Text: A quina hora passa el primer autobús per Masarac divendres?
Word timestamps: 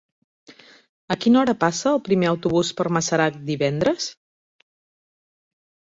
A 1.15 1.17
quina 1.25 1.39
hora 1.41 1.55
passa 1.65 1.91
el 1.93 2.01
primer 2.09 2.29
autobús 2.31 2.73
per 2.81 2.87
Masarac 2.97 3.37
divendres? 3.53 4.11